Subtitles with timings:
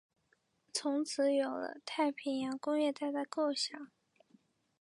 [0.73, 3.91] 从此有了太平洋工业带的构想。